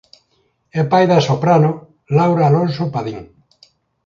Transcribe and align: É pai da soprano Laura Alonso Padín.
É 0.79 0.81
pai 0.91 1.05
da 1.11 1.19
soprano 1.29 1.71
Laura 2.17 2.43
Alonso 2.47 2.83
Padín. 2.93 3.19